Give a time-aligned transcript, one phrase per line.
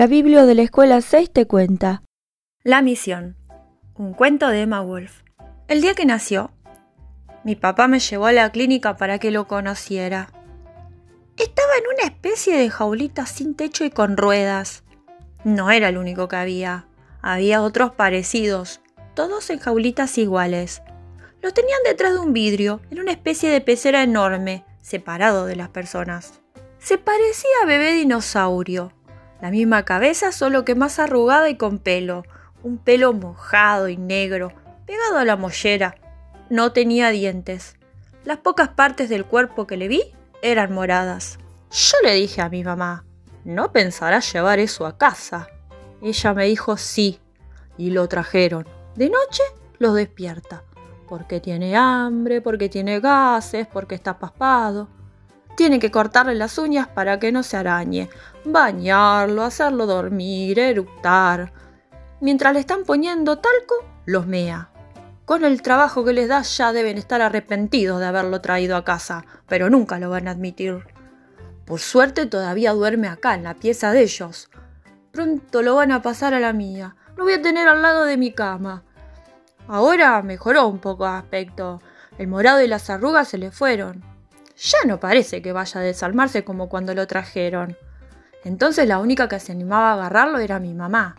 [0.00, 2.02] La Biblia de la Escuela 6 te cuenta.
[2.64, 3.36] La misión.
[3.96, 5.24] Un cuento de Emma Wolf.
[5.68, 6.52] El día que nació,
[7.44, 10.32] mi papá me llevó a la clínica para que lo conociera.
[11.36, 14.84] Estaba en una especie de jaulita sin techo y con ruedas.
[15.44, 16.86] No era el único que había.
[17.20, 18.80] Había otros parecidos,
[19.14, 20.80] todos en jaulitas iguales.
[21.42, 25.68] Los tenían detrás de un vidrio, en una especie de pecera enorme, separado de las
[25.68, 26.40] personas.
[26.78, 28.94] Se parecía a bebé dinosaurio,
[29.40, 32.24] la misma cabeza, solo que más arrugada y con pelo.
[32.62, 34.52] Un pelo mojado y negro,
[34.86, 35.96] pegado a la mollera.
[36.50, 37.76] No tenía dientes.
[38.24, 40.02] Las pocas partes del cuerpo que le vi
[40.42, 41.38] eran moradas.
[41.70, 43.04] Yo le dije a mi mamá,
[43.44, 45.48] ¿no pensarás llevar eso a casa?
[46.02, 47.20] Ella me dijo sí,
[47.78, 48.66] y lo trajeron.
[48.94, 49.42] De noche
[49.78, 50.64] los despierta,
[51.08, 54.88] porque tiene hambre, porque tiene gases, porque está paspado.
[55.56, 58.08] Tiene que cortarle las uñas para que no se arañe,
[58.44, 61.52] bañarlo, hacerlo dormir, eructar.
[62.20, 63.74] Mientras le están poniendo talco,
[64.06, 64.70] los mea.
[65.24, 69.24] Con el trabajo que les da ya deben estar arrepentidos de haberlo traído a casa,
[69.48, 70.84] pero nunca lo van a admitir.
[71.66, 74.50] Por suerte todavía duerme acá, en la pieza de ellos.
[75.12, 76.96] Pronto lo van a pasar a la mía.
[77.16, 78.82] Lo voy a tener al lado de mi cama.
[79.68, 81.80] Ahora mejoró un poco de aspecto.
[82.18, 84.09] El morado y las arrugas se le fueron
[84.60, 87.76] ya no parece que vaya a desalmarse como cuando lo trajeron.
[88.44, 91.16] Entonces la única que se animaba a agarrarlo era mi mamá.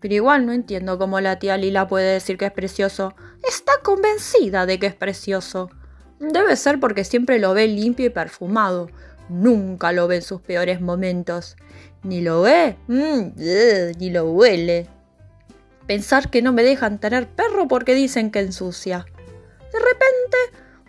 [0.00, 3.14] Pero igual no entiendo cómo la tía Lila puede decir que es precioso.
[3.46, 5.70] Está convencida de que es precioso.
[6.18, 8.88] Debe ser porque siempre lo ve limpio y perfumado.
[9.28, 11.56] Nunca lo ve en sus peores momentos.
[12.02, 14.86] Ni lo ve, mm, ni lo huele.
[15.86, 19.04] Pensar que no me dejan tener perro porque dicen que ensucia.
[19.72, 20.36] De repente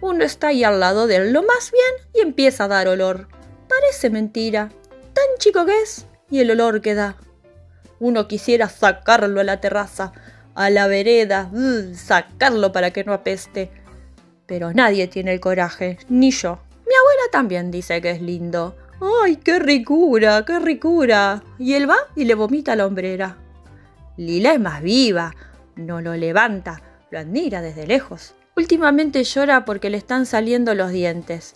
[0.00, 3.28] uno está ahí al lado de él lo más bien y empieza a dar olor.
[3.68, 4.70] Parece mentira.
[5.12, 7.16] Tan chico que es y el olor que da.
[7.98, 10.12] Uno quisiera sacarlo a la terraza,
[10.54, 13.70] a la vereda, uh, sacarlo para que no apeste.
[14.46, 16.58] Pero nadie tiene el coraje, ni yo.
[16.86, 18.76] Mi abuela también dice que es lindo.
[19.22, 21.42] ¡Ay, qué ricura, qué ricura!
[21.58, 23.36] Y él va y le vomita la hombrera.
[24.16, 25.34] Lila es más viva,
[25.76, 28.34] no lo levanta, lo admira desde lejos.
[28.60, 31.54] Últimamente llora porque le están saliendo los dientes.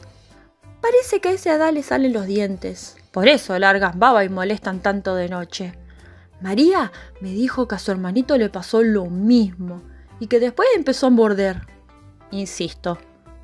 [0.81, 2.97] Parece que a esa edad le salen los dientes.
[3.10, 5.75] Por eso largan baba y molestan tanto de noche.
[6.41, 9.82] María me dijo que a su hermanito le pasó lo mismo
[10.19, 11.66] y que después empezó a morder.
[12.31, 12.97] Insisto,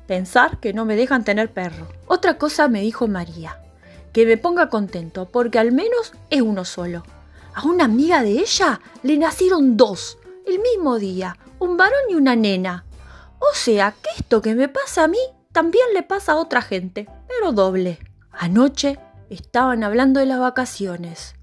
[0.07, 1.87] pensar que no me dejan tener perro.
[2.07, 3.61] Otra cosa me dijo María,
[4.11, 7.03] que me ponga contento porque al menos es uno solo.
[7.53, 10.17] A una amiga de ella le nacieron dos,
[10.47, 12.85] el mismo día, un varón y una nena.
[13.41, 15.19] O sea que esto que me pasa a mí
[15.51, 17.99] también le pasa a otra gente, pero doble.
[18.31, 21.35] Anoche estaban hablando de las vacaciones.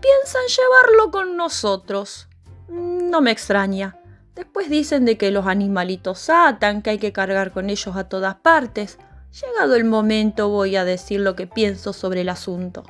[0.00, 2.28] Piensan llevarlo con nosotros.
[2.68, 3.98] No me extraña.
[4.34, 8.34] Después dicen de que los animalitos atan, que hay que cargar con ellos a todas
[8.36, 8.98] partes.
[9.40, 12.82] Llegado el momento voy a decir lo que pienso sobre el asunto.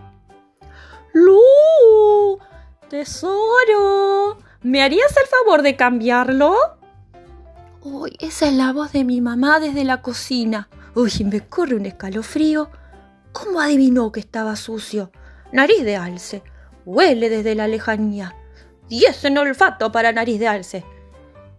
[1.12, 2.38] ¡Lu!
[2.88, 4.38] ¡Tesoro!
[4.62, 6.56] ¿Me harías el favor de cambiarlo?
[7.84, 10.69] Uy, esa es la voz de mi mamá desde la cocina.
[10.94, 12.70] Uy, me corre un escalofrío.
[13.32, 15.10] ¿Cómo adivinó que estaba sucio?
[15.50, 16.44] Nariz de alce.
[16.84, 18.37] Huele desde la lejanía.
[18.88, 20.84] Diez en olfato para nariz de alce.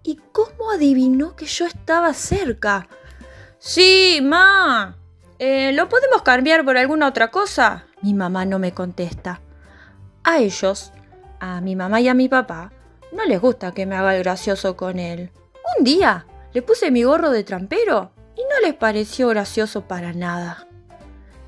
[0.01, 2.87] ¿Y cómo adivinó que yo estaba cerca?
[3.59, 4.95] Sí, ma.
[5.39, 7.85] Eh, ¿Lo podemos cambiar por alguna otra cosa?
[8.01, 9.41] Mi mamá no me contesta.
[10.23, 10.93] A ellos,
[11.41, 12.71] a mi mamá y a mi papá,
[13.11, 15.29] no les gusta que me haga el gracioso con él.
[15.77, 20.67] Un día le puse mi gorro de trampero y no les pareció gracioso para nada.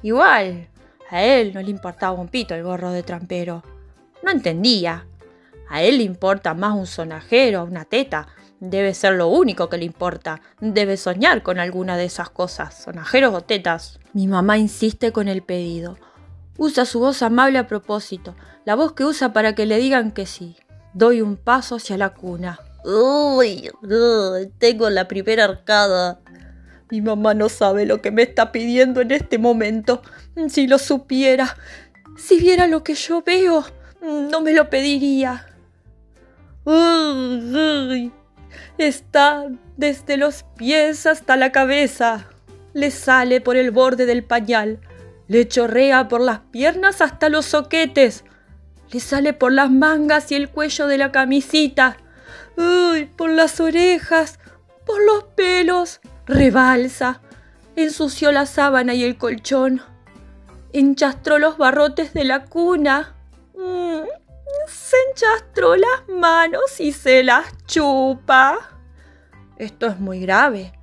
[0.01, 0.69] Igual,
[1.09, 3.63] a él no le importaba un pito el gorro de trampero.
[4.23, 5.05] No entendía.
[5.69, 8.27] A él le importa más un sonajero, una teta.
[8.59, 10.41] Debe ser lo único que le importa.
[10.59, 13.99] Debe soñar con alguna de esas cosas, sonajeros o tetas.
[14.13, 15.97] Mi mamá insiste con el pedido.
[16.57, 20.25] Usa su voz amable a propósito, la voz que usa para que le digan que
[20.25, 20.55] sí.
[20.93, 22.59] Doy un paso hacia la cuna.
[22.85, 23.71] Uy,
[24.59, 26.19] tengo la primera arcada.
[26.91, 30.03] Mi mamá no sabe lo que me está pidiendo en este momento.
[30.49, 31.57] Si lo supiera,
[32.15, 33.65] si viera lo que yo veo,
[34.01, 35.47] no me lo pediría.
[36.63, 38.11] Uy,
[38.77, 39.45] está
[39.77, 42.27] desde los pies hasta la cabeza.
[42.73, 44.79] Le sale por el borde del pañal.
[45.27, 48.25] Le chorrea por las piernas hasta los soquetes.
[48.91, 51.97] Le sale por las mangas y el cuello de la camisita.
[52.57, 53.05] ¡Ay!
[53.05, 54.39] Por las orejas,
[54.85, 55.99] por los pelos.
[56.25, 57.21] Rebalsa.
[57.75, 59.81] Ensució la sábana y el colchón.
[60.73, 63.15] Enchastró los barrotes de la cuna.
[63.55, 64.03] Mm,
[64.67, 68.57] se enchastró las manos y se las chupa.
[69.57, 70.73] Esto es muy grave.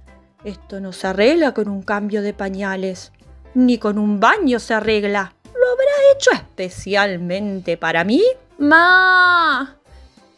[0.44, 3.12] Esto no se arregla con un cambio de pañales,
[3.54, 5.34] ni con un baño se arregla.
[5.44, 8.22] ¿Lo habrá hecho especialmente para mí?
[8.58, 9.81] Ma.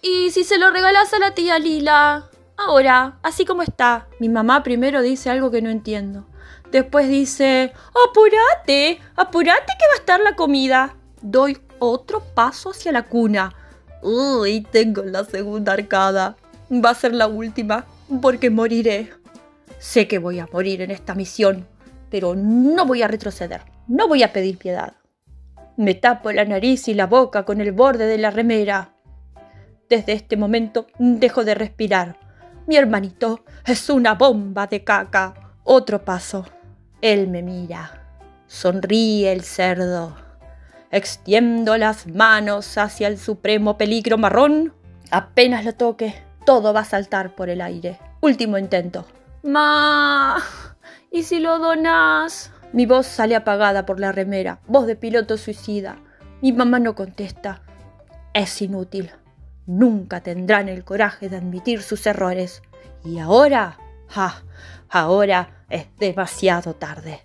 [0.06, 2.28] ¿Y si se lo regalas a la tía Lila?
[2.58, 4.06] Ahora, así como está.
[4.20, 6.26] Mi mamá primero dice algo que no entiendo.
[6.70, 7.72] Después dice,
[8.06, 10.94] apúrate, apúrate que va a estar la comida.
[11.22, 13.54] Doy otro paso hacia la cuna.
[14.02, 16.36] Uy, tengo la segunda arcada.
[16.70, 17.86] Va a ser la última,
[18.20, 19.10] porque moriré.
[19.78, 21.66] Sé que voy a morir en esta misión,
[22.10, 23.62] pero no voy a retroceder.
[23.88, 24.92] No voy a pedir piedad.
[25.78, 28.93] Me tapo la nariz y la boca con el borde de la remera.
[29.88, 32.18] Desde este momento dejo de respirar.
[32.66, 35.34] Mi hermanito es una bomba de caca.
[35.64, 36.46] Otro paso.
[37.00, 38.02] Él me mira.
[38.46, 40.16] Sonríe el cerdo.
[40.90, 44.72] Extiendo las manos hacia el supremo peligro marrón.
[45.10, 46.14] Apenas lo toque,
[46.46, 47.98] todo va a saltar por el aire.
[48.20, 49.04] Último intento.
[49.42, 50.42] Ma.
[51.10, 52.50] ¿Y si lo donas?
[52.72, 55.98] Mi voz sale apagada por la remera, voz de piloto suicida.
[56.40, 57.62] Mi mamá no contesta.
[58.32, 59.10] Es inútil.
[59.66, 62.62] Nunca tendrán el coraje de admitir sus errores.
[63.04, 63.78] Y ahora,
[64.08, 64.42] ¡ja!
[64.88, 67.22] Ahora es demasiado tarde.